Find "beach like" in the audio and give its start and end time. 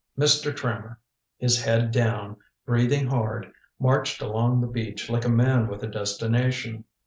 4.67-5.25